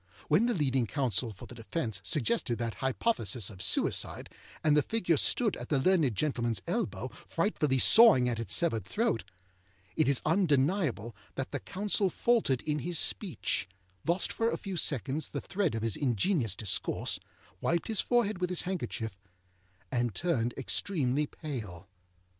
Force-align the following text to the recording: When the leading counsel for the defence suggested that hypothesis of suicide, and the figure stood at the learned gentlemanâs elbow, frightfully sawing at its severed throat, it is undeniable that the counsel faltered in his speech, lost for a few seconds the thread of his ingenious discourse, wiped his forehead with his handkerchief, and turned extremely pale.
When 0.29 0.47
the 0.47 0.55
leading 0.55 0.87
counsel 0.87 1.31
for 1.31 1.45
the 1.45 1.53
defence 1.53 2.01
suggested 2.03 2.57
that 2.57 2.73
hypothesis 2.73 3.51
of 3.51 3.61
suicide, 3.61 4.31
and 4.63 4.75
the 4.75 4.81
figure 4.81 5.15
stood 5.15 5.55
at 5.57 5.69
the 5.69 5.77
learned 5.77 6.15
gentlemanâs 6.15 6.59
elbow, 6.65 7.07
frightfully 7.09 7.77
sawing 7.77 8.27
at 8.27 8.39
its 8.39 8.55
severed 8.55 8.83
throat, 8.83 9.23
it 9.95 10.09
is 10.09 10.19
undeniable 10.25 11.15
that 11.35 11.51
the 11.51 11.59
counsel 11.59 12.09
faltered 12.09 12.63
in 12.63 12.79
his 12.79 12.97
speech, 12.97 13.69
lost 14.03 14.31
for 14.33 14.49
a 14.49 14.57
few 14.57 14.75
seconds 14.75 15.29
the 15.29 15.39
thread 15.41 15.75
of 15.75 15.83
his 15.83 15.95
ingenious 15.95 16.55
discourse, 16.55 17.19
wiped 17.59 17.87
his 17.87 18.01
forehead 18.01 18.41
with 18.41 18.49
his 18.49 18.63
handkerchief, 18.63 19.19
and 19.91 20.15
turned 20.15 20.55
extremely 20.57 21.27
pale. 21.27 21.87